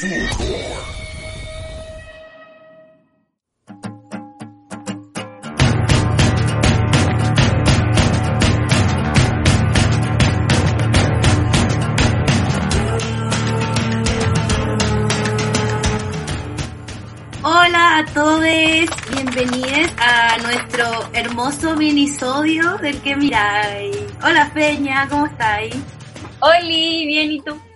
[0.00, 0.10] Hola
[17.98, 18.40] a todos,
[19.10, 23.96] bienvenidos a nuestro hermoso minisodio del que miráis.
[24.22, 25.74] Hola Peña, ¿cómo estáis?
[26.38, 27.67] Oli, bien, ¿y tú?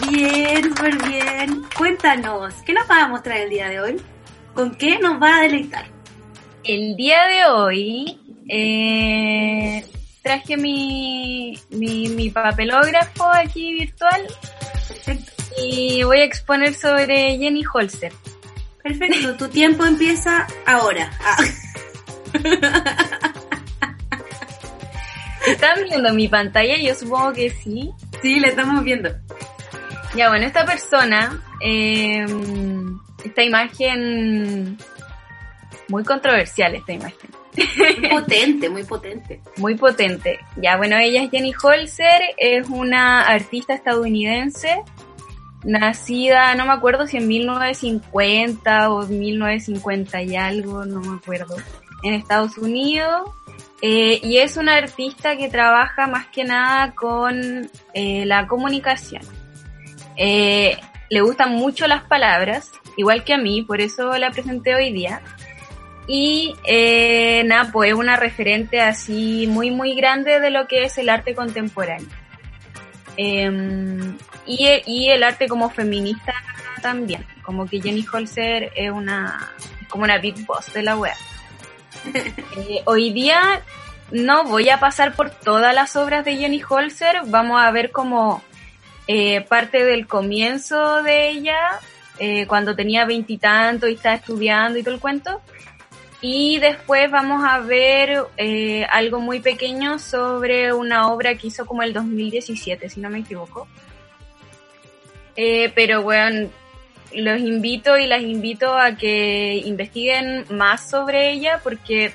[0.00, 1.64] Bien, súper bien.
[1.76, 4.00] Cuéntanos, ¿qué nos va a mostrar el día de hoy?
[4.54, 5.86] ¿Con qué nos va a deleitar?
[6.64, 9.84] El día de hoy eh,
[10.22, 14.26] traje mi, mi, mi papelógrafo aquí virtual
[14.88, 15.32] Perfecto.
[15.60, 18.12] y voy a exponer sobre Jenny Holzer.
[18.82, 21.10] Perfecto, tu tiempo empieza ahora.
[21.20, 21.36] Ah.
[25.46, 26.76] ¿Están viendo mi pantalla?
[26.78, 27.90] Yo supongo que sí.
[28.22, 29.10] Sí, le estamos viendo.
[30.14, 32.26] Ya, bueno, esta persona, eh,
[33.24, 34.76] esta imagen,
[35.88, 37.30] muy controversial esta imagen.
[37.78, 39.40] Muy potente, muy potente.
[39.56, 40.38] muy potente.
[40.56, 44.82] Ya, bueno, ella es Jenny Holzer, es una artista estadounidense,
[45.64, 51.56] nacida, no me acuerdo si en 1950 o 1950 y algo, no me acuerdo,
[52.02, 53.30] en Estados Unidos.
[53.80, 59.22] Eh, y es una artista que trabaja más que nada con eh, la comunicación.
[60.16, 60.76] Eh,
[61.10, 65.20] le gustan mucho las palabras, igual que a mí, por eso la presenté hoy día.
[66.06, 70.98] Y eh, nada, pues es una referente así muy, muy grande de lo que es
[70.98, 72.08] el arte contemporáneo.
[73.16, 76.34] Em, y, y el arte como feminista
[76.82, 77.24] también.
[77.42, 79.52] Como que Jenny Holzer es una,
[79.88, 81.14] como una big boss de la web.
[82.56, 83.62] Eh, hoy día
[84.10, 88.42] no voy a pasar por todas las obras de Jenny Holzer, vamos a ver como
[89.14, 91.78] eh, parte del comienzo de ella,
[92.18, 95.42] eh, cuando tenía veintitantos y, estaba estudiando y todo el cuento.
[96.22, 101.82] Y después vamos a ver eh, algo muy pequeño sobre una obra que hizo como
[101.82, 103.68] el 2017, si no me equivoco.
[105.34, 106.48] Pero bueno,
[107.14, 112.14] los invito y las invito a que investiguen más sobre ella porque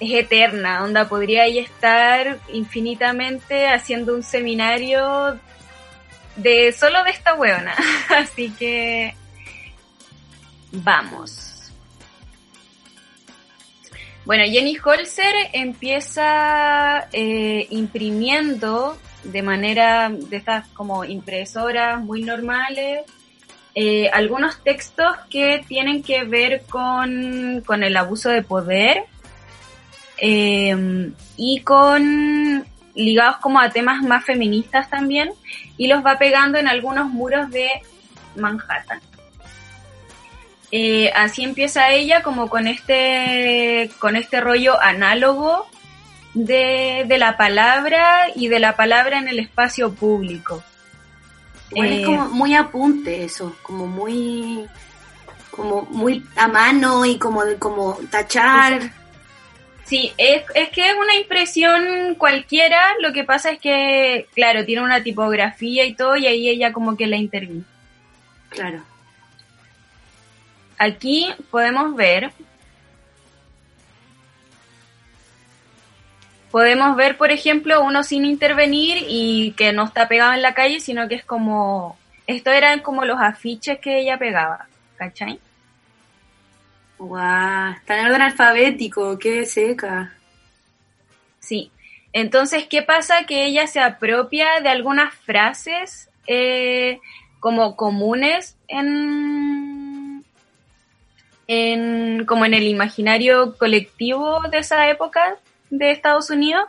[0.00, 5.38] es eterna, onda podría estar infinitamente haciendo un seminario
[6.38, 7.74] de solo de esta huevona.
[8.16, 9.14] Así que
[10.72, 11.72] vamos.
[14.24, 23.04] Bueno, Jenny Holzer empieza eh, imprimiendo de manera de estas como impresoras muy normales
[23.80, 29.04] eh, algunos textos que tienen que ver con, con el abuso de poder
[30.16, 32.66] eh, y con
[32.98, 35.30] ligados como a temas más feministas también
[35.76, 37.68] y los va pegando en algunos muros de
[38.36, 39.00] Manhattan.
[40.70, 45.66] Eh, así empieza ella como con este con este rollo análogo
[46.34, 50.62] de, de la palabra y de la palabra en el espacio público.
[51.70, 54.66] Es Eh, como muy apunte eso, como muy
[55.50, 58.97] como muy a mano y como de como tachar.
[59.88, 64.82] Sí, es, es que es una impresión cualquiera, lo que pasa es que, claro, tiene
[64.82, 67.64] una tipografía y todo, y ahí ella como que la intervino.
[68.50, 68.82] Claro.
[70.76, 72.32] Aquí podemos ver,
[76.50, 80.80] podemos ver, por ejemplo, uno sin intervenir y que no está pegado en la calle,
[80.80, 84.66] sino que es como, esto eran como los afiches que ella pegaba,
[84.96, 85.40] ¿cachai?
[86.98, 90.12] Guau, está en orden alfabético, qué seca.
[91.38, 91.70] Sí.
[92.12, 93.24] Entonces, ¿qué pasa?
[93.24, 97.00] Que ella se apropia de algunas frases eh,
[97.40, 100.24] como comunes en,
[101.46, 105.36] en como en el imaginario colectivo de esa época
[105.70, 106.64] de Estados Unidos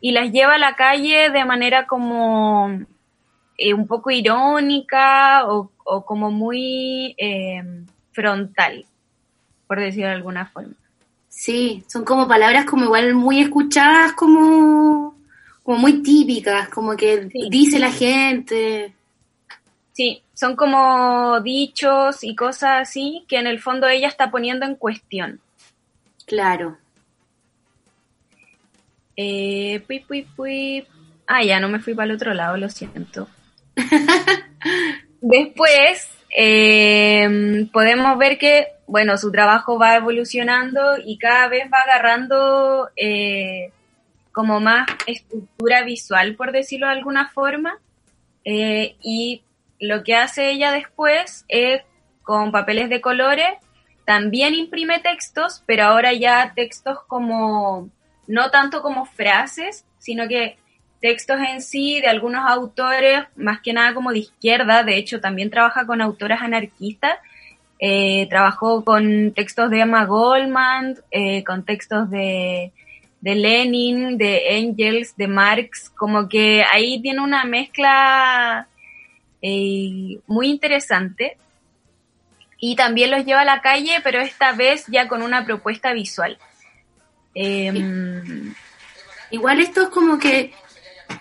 [0.00, 2.80] y las lleva a la calle de manera como
[3.56, 7.62] eh, un poco irónica o, o como muy eh,
[8.12, 8.86] frontal,
[9.70, 10.74] por decirlo de alguna forma.
[11.28, 15.16] Sí, son como palabras como igual muy escuchadas, como,
[15.62, 17.48] como muy típicas, como que Sí.
[17.52, 18.92] dice la gente.
[19.92, 24.74] Sí, son como dichos y cosas así que en el fondo ella está poniendo en
[24.74, 25.38] cuestión.
[26.26, 26.76] Claro.
[29.14, 30.84] Eh, pui, pui, pui.
[31.28, 33.28] Ah, ya no me fui para el otro lado, lo siento.
[35.20, 42.88] Después eh, podemos ver que, bueno, su trabajo va evolucionando y cada vez va agarrando
[42.96, 43.72] eh,
[44.32, 47.78] como más estructura visual, por decirlo de alguna forma,
[48.44, 49.42] eh, y
[49.80, 51.82] lo que hace ella después es
[52.22, 53.48] con papeles de colores,
[54.04, 57.90] también imprime textos, pero ahora ya textos como,
[58.26, 60.58] no tanto como frases, sino que
[61.00, 65.50] textos en sí de algunos autores, más que nada como de izquierda, de hecho también
[65.50, 67.18] trabaja con autoras anarquistas,
[67.78, 72.72] eh, trabajó con textos de Emma Goldman, eh, con textos de,
[73.20, 78.68] de Lenin, de Engels, de Marx, como que ahí tiene una mezcla
[79.40, 81.36] eh, muy interesante.
[82.62, 86.36] Y también los lleva a la calle, pero esta vez ya con una propuesta visual.
[87.34, 88.52] Em,
[89.30, 90.52] Igual esto es como que...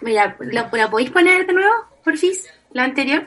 [0.02, 2.50] Mira, ¿la, podéis poner de nuevo, porfis?
[2.72, 3.26] La anterior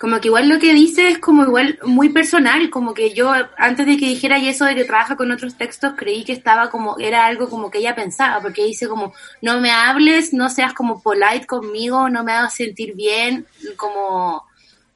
[0.00, 3.84] como que igual lo que dice es como igual muy personal, como que yo antes
[3.84, 6.98] de que dijera y eso de que trabaja con otros textos creí que estaba como,
[6.98, 9.12] era algo como que ella pensaba, porque dice como,
[9.42, 13.46] no me hables, no seas como polite conmigo, no me hagas sentir bien,
[13.76, 14.46] como,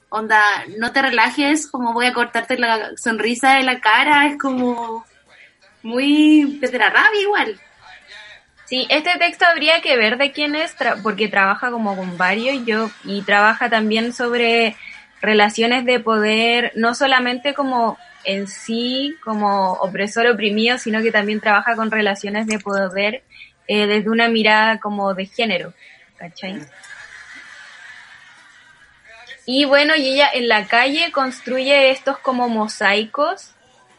[0.09, 0.43] onda,
[0.79, 5.05] no te relajes, como voy a cortarte la sonrisa de la cara, es como
[5.83, 7.61] muy de la rabia igual.
[8.67, 12.91] Sí, este texto habría que ver de quién es, porque trabaja como con varios yo
[13.05, 14.75] y trabaja también sobre
[15.21, 21.77] relaciones de poder, no solamente como en sí, como opresor oprimido, sino que también trabaja
[21.77, 23.23] con relaciones de poder
[23.69, 25.75] eh, desde una mirada como de género,
[26.17, 26.61] ¿cachai?
[29.47, 33.54] Y bueno, y ella en la calle construye estos como mosaicos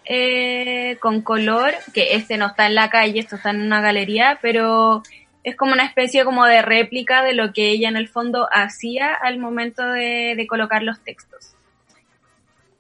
[0.06, 4.40] eh, con color, que este no está en la calle, esto está en una galería,
[4.42, 5.02] pero
[5.44, 9.14] es como una especie como de réplica de lo que ella en el fondo hacía
[9.14, 11.56] al momento de, colocar los textos.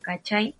[0.01, 0.55] ¿Cachai?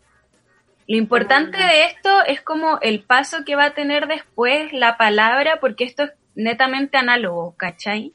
[0.87, 5.59] Lo importante de esto es como el paso que va a tener después la palabra,
[5.59, 8.13] porque esto es netamente análogo, ¿cachai?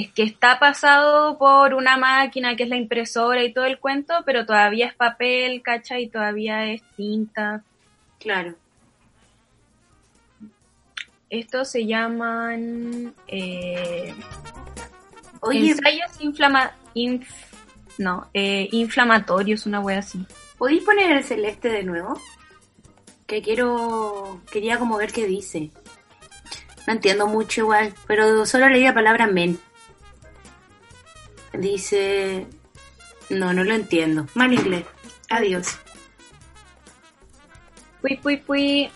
[0.00, 4.14] Es que está pasado por una máquina que es la impresora y todo el cuento,
[4.24, 6.08] pero todavía es papel, ¿cachai?
[6.08, 7.62] Todavía es tinta.
[8.18, 8.54] Claro.
[11.28, 14.14] Estos se llaman eh,
[15.52, 16.72] ensayos inflama
[17.98, 20.24] no, eh, inflamatorios, una wea así.
[20.56, 22.18] ¿Podéis poner el celeste de nuevo?
[23.26, 25.70] Que quiero, quería como ver qué dice.
[26.86, 29.60] No entiendo mucho igual, pero solo leí la palabra men.
[31.52, 32.46] Dice,
[33.28, 34.26] no, no lo entiendo.
[34.34, 34.84] Mal inglés.
[35.28, 35.78] Adiós.
[38.46, 38.90] Pui.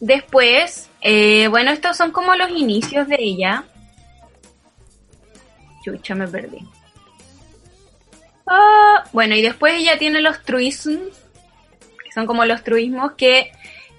[0.00, 3.64] Después, eh, bueno, estos son como los inicios de ella.
[5.84, 6.66] Chucha, me perdí.
[8.46, 11.16] Ah, bueno, y después ella tiene los truisms,
[12.04, 13.52] que son como los truismos, que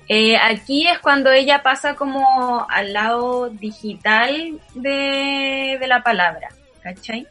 [0.07, 6.49] eh, aquí es cuando ella pasa como al lado digital de, la palabra,
[6.81, 7.27] ¿cachai?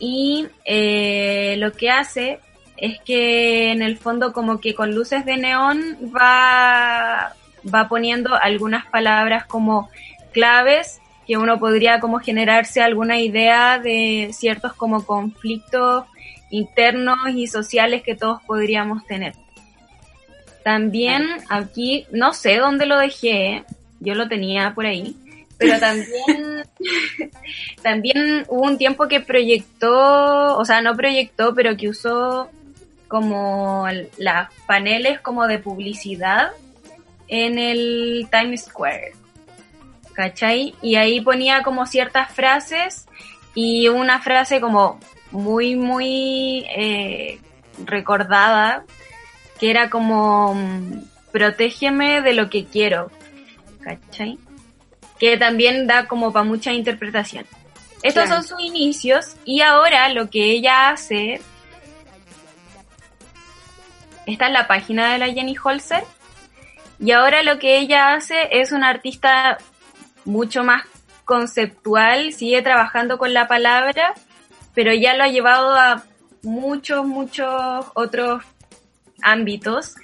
[0.00, 2.40] Y eh, lo que hace
[2.76, 8.86] es que en el fondo como que con luces de neón va va poniendo algunas
[8.86, 9.90] palabras como
[10.32, 16.04] claves que uno podría como generarse alguna idea de ciertos como conflictos
[16.50, 19.34] internos y sociales que todos podríamos tener.
[20.64, 23.64] También aquí, no sé dónde lo dejé,
[24.00, 25.16] yo lo tenía por ahí,
[25.60, 26.64] pero también,
[27.82, 32.50] también hubo un tiempo que proyectó, o sea, no proyectó, pero que usó
[33.08, 33.86] como
[34.16, 36.52] las paneles como de publicidad
[37.28, 39.12] en el Times Square.
[40.14, 40.74] ¿Cachai?
[40.80, 43.06] Y ahí ponía como ciertas frases
[43.54, 44.98] y una frase como
[45.30, 47.38] muy, muy eh,
[47.84, 48.84] recordada,
[49.58, 50.56] que era como,
[51.32, 53.10] protégeme de lo que quiero.
[53.82, 54.38] ¿Cachai?
[55.20, 57.46] Que también da como para mucha interpretación.
[58.02, 61.40] Estos son sus inicios y ahora lo que ella hace
[64.26, 66.02] está en la página de la Jenny Holzer
[66.98, 69.58] y ahora lo que ella hace es una artista
[70.24, 70.84] mucho más
[71.24, 74.14] conceptual, sigue trabajando con la palabra,
[74.74, 76.02] pero ya lo ha llevado a
[76.42, 78.42] muchos, muchos otros
[79.22, 79.94] ámbitos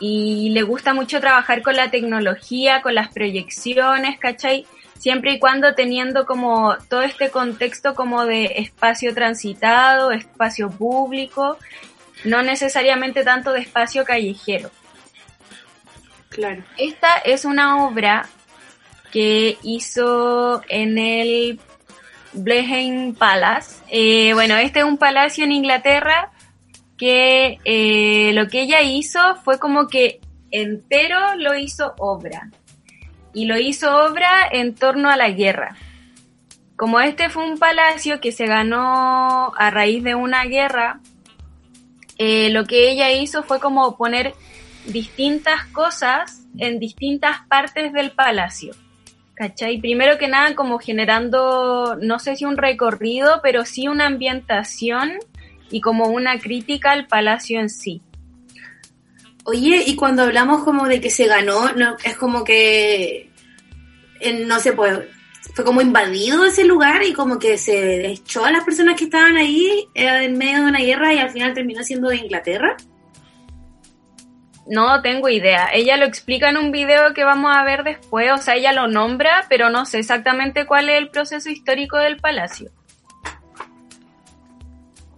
[0.00, 4.66] y le gusta mucho trabajar con la tecnología, con las proyecciones, ¿cachai?
[4.98, 11.56] Siempre y cuando teniendo como todo este contexto como de espacio transitado, espacio público,
[12.24, 14.70] no necesariamente tanto de espacio callejero.
[16.28, 16.62] Claro.
[16.76, 18.28] Esta es una obra
[19.10, 21.60] que hizo en el
[22.32, 23.82] Blenheim Palace.
[23.88, 26.30] Eh, bueno, este es un palacio en Inglaterra
[26.98, 32.50] que eh, lo que ella hizo fue como que entero lo hizo obra.
[33.32, 35.76] Y lo hizo obra en torno a la guerra.
[36.76, 41.00] como este fue un palacio que se ganó a raíz de una guerra,
[42.18, 44.32] eh, lo que ella hizo fue como poner
[44.86, 48.74] distintas cosas en distintas partes del palacio.
[49.34, 49.78] ¿Cachai?
[49.78, 55.18] Primero que nada como generando, no sé si un recorrido, pero sí una ambientación
[55.70, 58.02] y como una crítica al palacio en sí.
[59.44, 63.30] Oye, y cuando hablamos como de que se ganó, no, es como que,
[64.46, 65.00] no sé, pues,
[65.54, 69.36] fue como invadido ese lugar y como que se echó a las personas que estaban
[69.36, 72.76] ahí en medio de una guerra y al final terminó siendo de Inglaterra.
[74.66, 75.70] No tengo idea.
[75.72, 78.86] Ella lo explica en un video que vamos a ver después, o sea, ella lo
[78.86, 82.70] nombra, pero no sé exactamente cuál es el proceso histórico del palacio.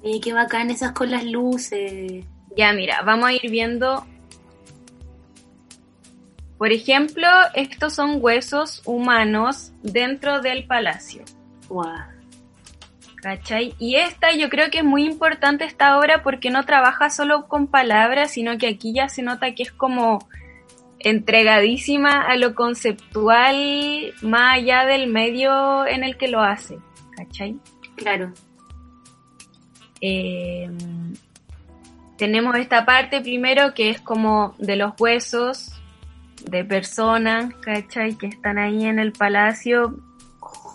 [0.02, 2.25] Y qué bacán esas con las luces.
[2.57, 4.07] Ya, mira, vamos a ir viendo.
[6.59, 11.23] Por ejemplo, estos son huesos humanos dentro del palacio.
[11.69, 11.87] Wow.
[13.23, 13.75] ¿Cachai?
[13.78, 17.66] Y esta yo creo que es muy importante esta obra porque no trabaja solo con
[17.66, 20.26] palabras, sino que aquí ya se nota que es como
[20.99, 26.78] entregadísima a lo conceptual más allá del medio en el que lo hace.
[27.16, 27.57] ¿Cachai?
[27.97, 28.33] Claro.
[30.00, 30.71] Eh,
[32.16, 35.73] tenemos esta parte primero que es como de los huesos
[36.45, 38.16] de personas, ¿cachai?
[38.16, 39.99] Que están ahí en el palacio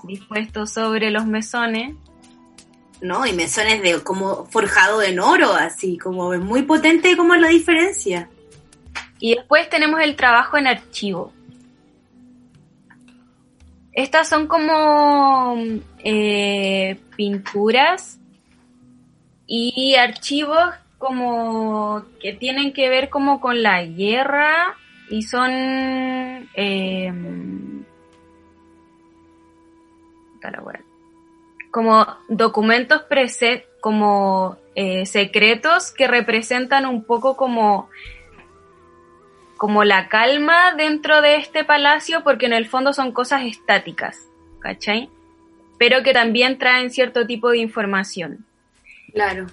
[0.03, 1.95] dispuestos sobre los mesones.
[3.01, 3.25] ¿no?
[3.25, 7.49] Y mesones de como forjado en oro, así, como es muy potente como es la
[7.49, 8.29] diferencia.
[9.19, 11.31] Y después tenemos el trabajo en archivo.
[13.91, 15.55] Estas son como
[15.99, 18.19] eh, pinturas
[19.47, 24.75] y archivos como que tienen que ver como con la guerra
[25.09, 27.13] y son eh,
[31.71, 37.89] como documentos preset, como eh, secretos que representan un poco como
[39.57, 44.27] como la calma dentro de este palacio porque en el fondo son cosas estáticas,
[44.59, 45.09] ¿cachai?
[45.77, 48.45] Pero que también traen cierto tipo de información.
[49.15, 49.47] Claro.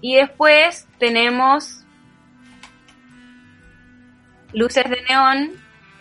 [0.00, 1.84] Y después tenemos
[4.52, 5.52] luces de neón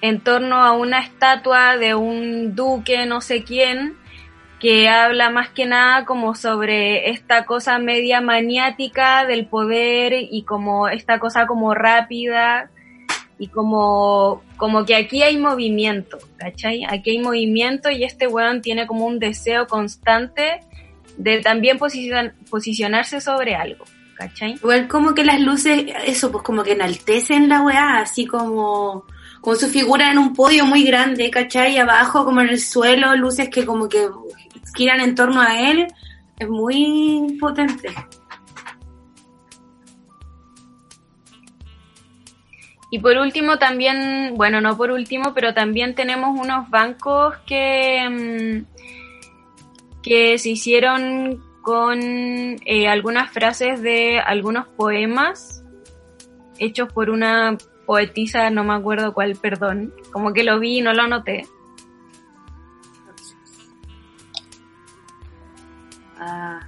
[0.01, 3.95] en torno a una estatua de un duque, no sé quién,
[4.59, 10.89] que habla más que nada como sobre esta cosa media maniática del poder y como
[10.89, 12.71] esta cosa como rápida
[13.37, 16.85] y como, como que aquí hay movimiento, ¿cachai?
[16.89, 20.61] Aquí hay movimiento y este weón tiene como un deseo constante
[21.19, 23.83] de también posicionarse sobre algo,
[24.15, 24.53] ¿cachai?
[24.53, 29.03] Igual como que las luces, eso, pues como que enaltecen la weá, así como,
[29.41, 31.75] como su figura en un podio muy grande, ¿cachai?
[31.75, 34.07] Y abajo como en el suelo, luces que como que
[34.75, 35.87] giran en torno a él,
[36.39, 37.93] es muy potente.
[42.91, 48.78] Y por último también, bueno, no por último, pero también tenemos unos bancos que, mm,
[50.09, 55.63] que se hicieron con eh, algunas frases de algunos poemas
[56.57, 60.93] hechos por una poetisa, no me acuerdo cuál, perdón, como que lo vi y no
[60.93, 61.45] lo anoté.
[66.17, 66.67] Ah.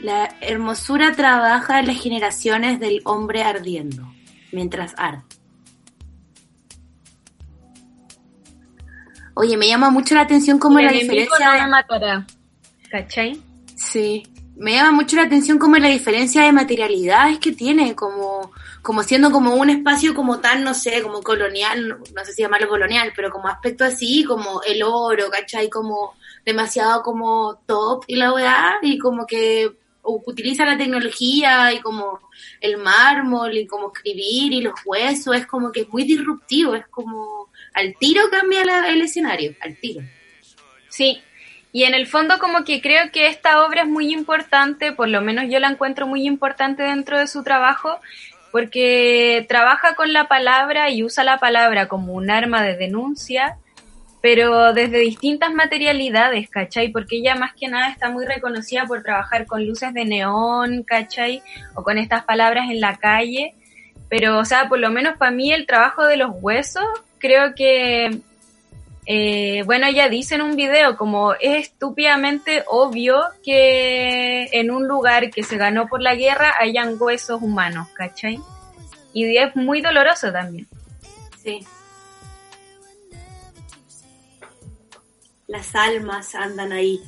[0.00, 4.10] La hermosura trabaja en las generaciones del hombre ardiendo,
[4.50, 5.41] mientras arde.
[9.34, 11.58] Oye, me llama mucho la atención cómo la diferencia de...
[12.90, 13.40] ¿Cachai?
[13.74, 14.22] Sí,
[14.56, 19.30] me llama mucho la atención cómo la diferencia de materialidades que tiene, como, como siendo
[19.30, 23.30] como un espacio como tan, no sé, como colonial, no sé si llamarlo colonial, pero
[23.30, 25.70] como aspecto así, como el oro, ¿cachai?
[25.70, 29.72] Como demasiado como top y la weá, y como que
[30.04, 32.20] utiliza la tecnología y como
[32.60, 36.86] el mármol y como escribir y los huesos, es como que es muy disruptivo, es
[36.88, 37.41] como
[37.74, 40.02] al tiro cambia el escenario, al tiro.
[40.88, 41.22] Sí,
[41.72, 45.20] y en el fondo como que creo que esta obra es muy importante, por lo
[45.20, 48.00] menos yo la encuentro muy importante dentro de su trabajo,
[48.50, 53.56] porque trabaja con la palabra y usa la palabra como un arma de denuncia
[54.22, 56.92] pero desde distintas materialidades, ¿cachai?
[56.92, 61.42] Porque ella más que nada está muy reconocida por trabajar con luces de neón, ¿cachai?
[61.74, 63.56] O con estas palabras en la calle.
[64.08, 66.84] Pero, o sea, por lo menos para mí el trabajo de los huesos,
[67.22, 68.20] creo que,
[69.06, 75.30] eh, bueno, ella dice en un video como es estúpidamente obvio que en un lugar
[75.30, 78.38] que se ganó por la guerra hayan huesos humanos, ¿cachai?
[79.14, 80.68] Y es muy doloroso también.
[81.42, 81.66] Sí.
[85.52, 87.02] las almas andan ahí.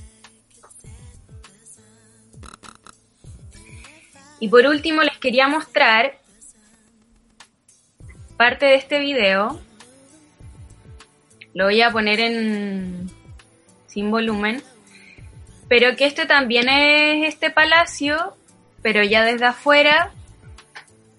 [4.39, 6.19] Y por último les quería mostrar
[8.37, 9.59] parte de este video.
[11.55, 13.11] Lo voy a poner en
[13.87, 14.63] sin volumen.
[15.69, 18.37] Pero que este también es este palacio,
[18.83, 20.13] pero ya desde afuera.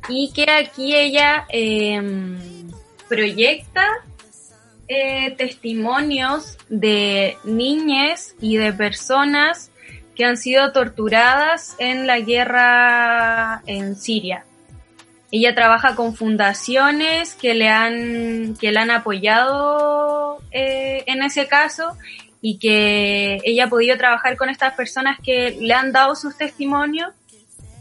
[0.08, 2.38] Y que aquí ella em,
[3.08, 3.88] proyecta
[4.88, 9.72] eh, testimonios de niñas y de personas
[10.15, 14.46] que han sido torturadas en la guerra en Siria.
[15.32, 21.98] Ella trabaja con fundaciones que le han, que le han apoyado eh, en ese caso
[22.41, 27.12] y que ella ha podido trabajar con estas personas que le han dado sus testimonios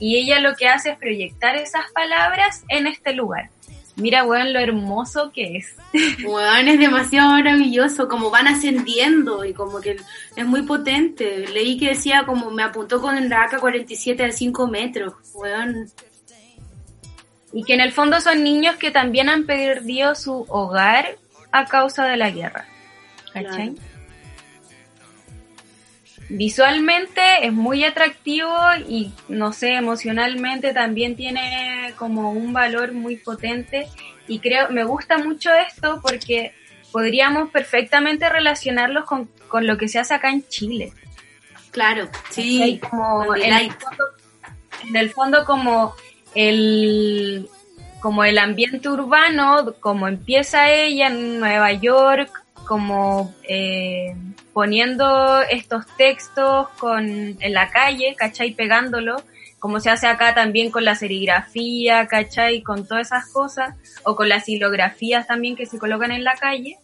[0.01, 3.51] y ella lo que hace es proyectar esas palabras en este lugar.
[3.97, 5.77] Mira, weón, lo hermoso que es.
[6.27, 9.97] Weón, es demasiado maravilloso, como van ascendiendo y como que
[10.35, 11.47] es muy potente.
[11.47, 15.89] Leí que decía como me apuntó con la AK-47 a 5 metros, weón.
[17.55, 21.17] Y que en el fondo son niños que también han perdido su hogar
[21.53, 22.67] a causa de la guerra.
[23.33, 23.75] ¿Cachai?
[26.29, 28.51] Visualmente es muy atractivo
[28.89, 33.89] y no sé, emocionalmente también tiene como un valor muy potente
[34.27, 36.55] y creo, me gusta mucho esto porque
[36.91, 40.93] podríamos perfectamente relacionarlos con, con lo que se hace acá en Chile.
[41.71, 44.05] Claro, sí, como en el, fondo,
[44.89, 45.95] en el fondo como
[46.35, 47.49] el
[48.01, 54.15] como el ambiente urbano, como empieza ella en Nueva York, como eh,
[54.53, 58.53] poniendo estos textos con, en la calle, ¿cachai?
[58.53, 59.17] Pegándolo,
[59.59, 62.63] como se hace acá también con la serigrafía, ¿cachai?
[62.63, 66.79] Con todas esas cosas, o con las silografías también que se colocan en la calle.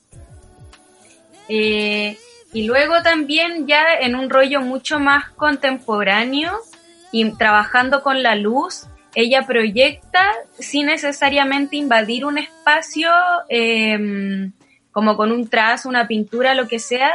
[1.48, 2.16] Eh,
[2.52, 6.58] y luego también ya en un rollo mucho más contemporáneo
[7.12, 10.24] y trabajando con la luz, ella proyecta
[10.58, 13.10] sin necesariamente invadir un espacio
[13.48, 14.50] eh,
[14.92, 17.12] como con un trazo, una pintura, lo que sea,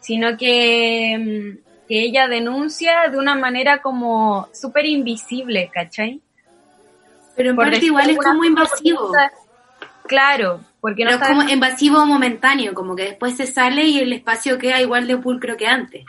[0.00, 6.20] sino que, mm, que ella denuncia de una manera como súper invisible, ¿cachai?
[7.36, 9.12] Pero en parte igual es como invasivo.
[10.06, 14.58] Claro, porque no es como invasivo momentáneo, como que después se sale y el espacio
[14.58, 16.04] queda igual de pulcro que antes.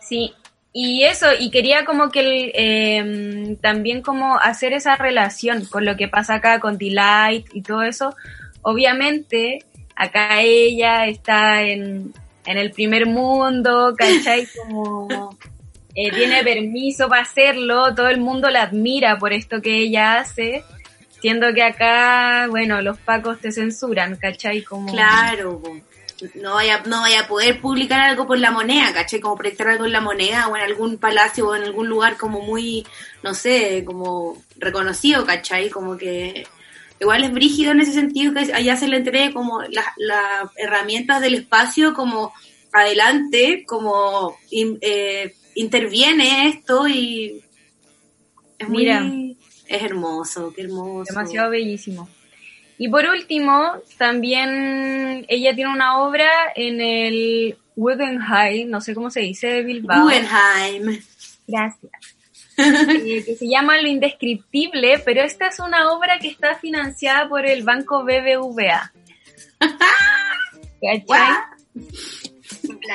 [0.00, 0.32] Sí,
[0.72, 6.08] y eso, y quería como que eh, también como hacer esa relación con lo que
[6.08, 8.16] pasa acá con Delight y todo eso.
[8.62, 12.14] Obviamente, acá ella está en,
[12.46, 14.46] en el primer mundo, ¿cachai?
[14.56, 15.36] Como
[15.94, 20.64] eh, tiene permiso para hacerlo, todo el mundo la admira por esto que ella hace,
[21.20, 24.62] siendo que acá, bueno, los pacos te censuran, ¿cachai?
[24.62, 24.90] Como...
[24.90, 25.60] Claro,
[26.34, 29.20] no vaya, no vaya a poder publicar algo por la moneda, ¿cachai?
[29.20, 32.40] Como proyectar algo en la moneda o en algún palacio o en algún lugar como
[32.40, 32.86] muy,
[33.22, 35.70] no sé, como reconocido, ¿cachai?
[35.70, 36.46] Como que
[37.00, 39.86] igual es brígido en ese sentido que allá se le entregue como las
[40.56, 42.32] herramientas del espacio como
[42.72, 47.42] adelante, como eh, interviene esto y
[48.58, 49.04] es Mira,
[49.66, 51.12] es hermoso, qué hermoso.
[51.12, 52.08] Demasiado bellísimo.
[52.78, 59.20] Y por último, también ella tiene una obra en el Guggenheim, no sé cómo se
[59.20, 60.02] dice, de Bilbao.
[60.02, 61.00] Guggenheim.
[61.46, 61.92] Gracias.
[62.54, 67.46] Eh, que se llama Lo Indescriptible, pero esta es una obra que está financiada por
[67.46, 68.92] el banco BBVA.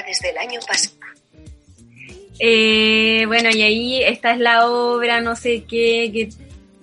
[0.05, 0.95] desde el año pasado.
[2.39, 6.29] Eh, bueno, y ahí esta es la obra, no sé qué, que,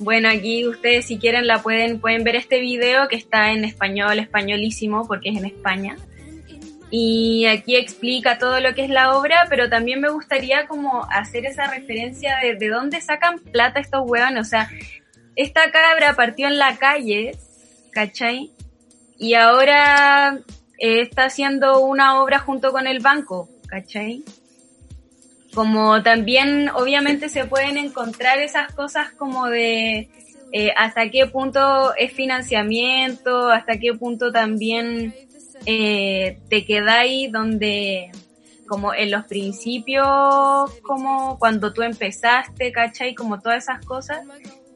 [0.05, 4.19] bueno, aquí ustedes si quieren la pueden, pueden ver este video que está en español,
[4.19, 5.97] españolísimo, porque es en España
[6.97, 11.45] y aquí explica todo lo que es la obra, pero también me gustaría como hacer
[11.45, 14.71] esa referencia de, de dónde sacan plata estos huevones, o sea,
[15.35, 17.37] esta cabra partió en la calle,
[17.91, 18.53] ¿cachai?
[19.19, 20.39] Y ahora
[20.79, 24.23] eh, está haciendo una obra junto con el banco, ¿cachai?
[25.55, 30.09] Como también obviamente se pueden encontrar esas cosas como de
[30.53, 35.15] eh, hasta qué punto es financiamiento, hasta qué punto también
[35.67, 38.11] eh, te quedáis donde,
[38.67, 40.07] como en los principios,
[40.83, 43.15] como cuando tú empezaste, ¿cachai?
[43.15, 44.21] Como todas esas cosas,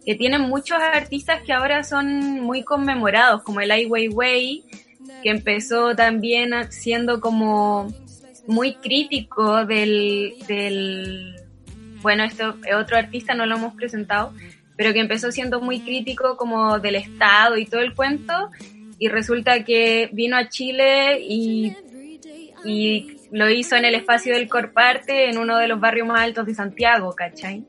[0.05, 4.65] que tienen muchos artistas que ahora son muy conmemorados, como el Ai Weiwei,
[5.23, 7.89] que empezó también siendo como
[8.49, 11.37] muy crítico del, del,
[12.03, 14.33] bueno, esto otro artista no lo hemos presentado,
[14.77, 18.51] pero que empezó siendo muy crítico como del Estado y todo el cuento,
[18.99, 21.73] y resulta que vino a Chile y
[22.65, 26.47] y lo hizo en el espacio del Corparte, en uno de los barrios más altos
[26.47, 27.65] de Santiago, ¿cachai?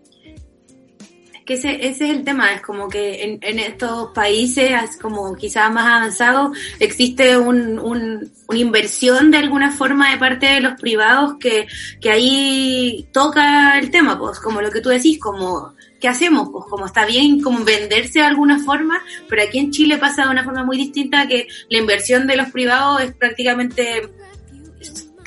[1.49, 5.83] Que ese, ese es el tema, es como que en, estos países como quizás más
[5.83, 11.65] avanzados existe un, un, una inversión de alguna forma de parte de los privados que,
[11.99, 16.49] que ahí toca el tema, pues como lo que tú decís, como ¿qué hacemos?
[16.51, 20.29] Pues como está bien como venderse de alguna forma, pero aquí en Chile pasa de
[20.29, 24.07] una forma muy distinta que la inversión de los privados es prácticamente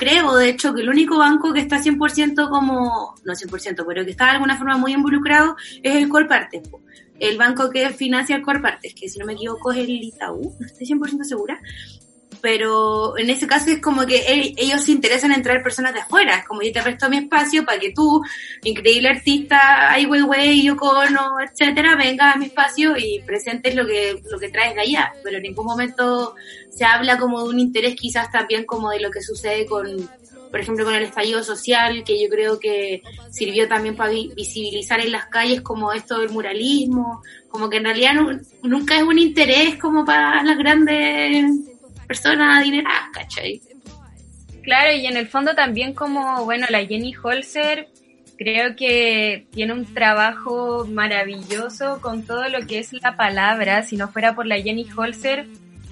[0.03, 4.11] creo, de hecho, que el único banco que está 100% como, no 100%, pero que
[4.11, 6.69] está de alguna forma muy involucrado es el Colpartes.
[7.19, 10.65] El banco que financia el Colpartes, que si no me equivoco es el Itaú, no
[10.65, 11.59] estoy 100% segura
[12.43, 14.21] pero en ese caso es como que
[14.57, 17.79] ellos se interesan en traer personas de afuera, como yo te resto mi espacio para
[17.79, 18.21] que tú,
[18.65, 24.21] increíble artista, Ai Weiwei, Yoko Ono, etcétera, vengas a mi espacio y presentes lo que,
[24.29, 26.35] lo que traes de allá, pero en ningún momento
[26.69, 29.85] se habla como de un interés quizás también como de lo que sucede con,
[30.51, 33.01] por ejemplo, con el estallido social, que yo creo que
[33.31, 38.15] sirvió también para visibilizar en las calles como esto del muralismo, como que en realidad
[38.63, 41.72] nunca es un interés como para las grandes
[42.05, 43.61] personas adineradas, ¿cachai?
[44.63, 47.89] Claro, y en el fondo también como, bueno, la Jenny Holzer
[48.37, 53.83] creo que tiene un trabajo maravilloso con todo lo que es la palabra.
[53.83, 55.47] Si no fuera por la Jenny Holzer,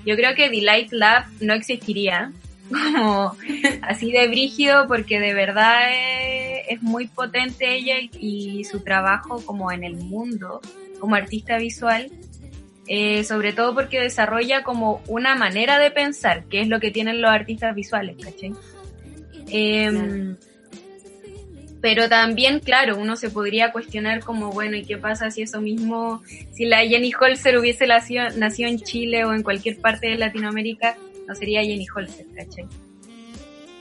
[0.05, 2.31] yo creo que Delight Lab no existiría.
[2.69, 3.35] Como
[3.81, 5.89] así de brígido, porque de verdad
[6.69, 10.61] es, muy potente ella y su trabajo como en el mundo,
[11.01, 12.09] como artista visual.
[12.93, 17.21] Eh, sobre todo porque desarrolla como una manera de pensar, que es lo que tienen
[17.21, 18.51] los artistas visuales, ¿cachai?
[19.47, 20.35] Em,
[21.79, 26.21] pero también, claro, uno se podría cuestionar como, bueno, ¿y qué pasa si eso mismo,
[26.51, 30.97] si la Jenny Holzer hubiese nacido, nacido en Chile o en cualquier parte de Latinoamérica,
[31.29, 32.65] no sería Jenny Holzer, ¿cachai?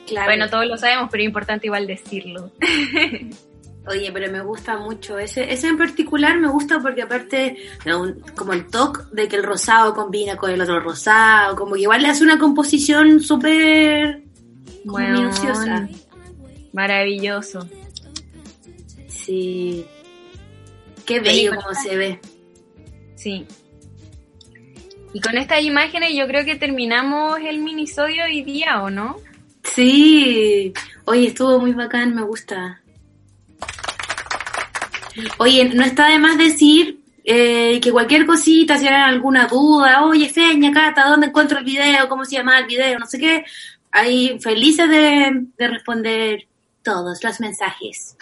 [0.07, 0.27] Claro.
[0.29, 2.53] Bueno, todos lo sabemos, pero es importante igual decirlo.
[3.91, 5.19] Oye, pero me gusta mucho.
[5.19, 7.57] Ese, ese en particular me gusta porque aparte,
[8.37, 12.03] como el toque de que el rosado combina con el otro rosado, como que igual
[12.03, 14.23] le hace una composición súper
[14.85, 15.89] minuciosa.
[16.73, 17.69] Maravilloso.
[19.09, 19.85] Sí.
[21.05, 22.21] Qué bello como se ve.
[23.17, 23.45] Sí.
[25.13, 29.17] Y con estas imágenes yo creo que terminamos el minisodio hoy día, ¿o no?
[29.65, 30.73] Sí.
[31.07, 32.80] Oye, estuvo muy bacán, me gusta.
[35.39, 40.29] Oye, no está de más decir eh, que cualquier cosita, si hay alguna duda, oye,
[40.29, 42.09] Feña, Cata, ¿dónde encuentro el video?
[42.09, 42.99] ¿Cómo se llama el video?
[42.99, 43.45] No sé qué.
[43.93, 46.47] Ahí felices de, responder
[46.83, 48.17] todos los mensajes.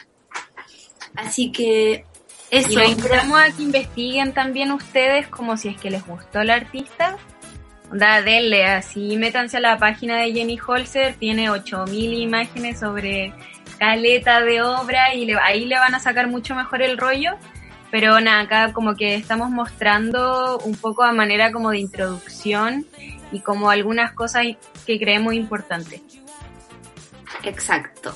[1.14, 2.04] Así que
[2.50, 2.70] eso.
[2.70, 6.50] Y los invitamos a que investiguen también ustedes como si es que les gustó el
[6.50, 7.16] artista.
[7.92, 13.32] Da, denle así, métanse a la página de Jenny Holzer, tiene 8000 imágenes sobre
[13.78, 17.32] caleta de obra y ahí le van a sacar mucho mejor el rollo.
[17.90, 22.86] Pero nada, acá como que estamos mostrando un poco a manera como de introducción
[23.32, 24.46] y como algunas cosas
[24.86, 26.02] que creemos importantes.
[27.44, 28.14] Exacto.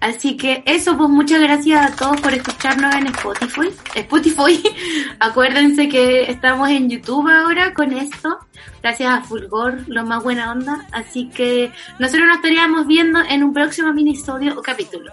[0.00, 3.70] Así que eso, pues muchas gracias a todos por escucharnos en Spotify.
[3.94, 4.62] Spotify,
[5.20, 8.38] acuérdense que estamos en YouTube ahora con esto.
[8.82, 10.86] Gracias a Fulgor, lo más buena onda.
[10.92, 15.12] Así que nosotros nos estaríamos viendo en un próximo minisodio o capítulo.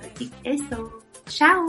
[0.00, 1.02] Así que eso.
[1.26, 1.66] Chao.